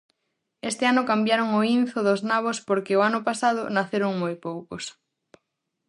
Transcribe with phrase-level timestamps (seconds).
[0.69, 4.83] Este ano cambiaron o inzo dos nabos porque o ano pasado naceron moi poucos.